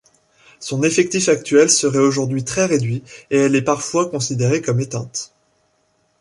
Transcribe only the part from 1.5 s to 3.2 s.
serait aujourd'hui très réduit